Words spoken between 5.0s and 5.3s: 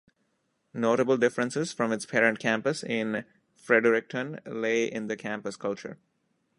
the